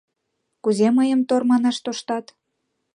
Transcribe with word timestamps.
Кузе 0.63 0.87
мыйым 0.97 1.21
тор 1.29 1.41
манаш 1.51 1.77
тоштат? 1.85 2.25